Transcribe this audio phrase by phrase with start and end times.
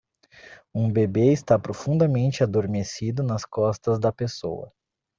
[0.73, 4.73] Um bebê está profundamente adormecido nas costas da pessoa.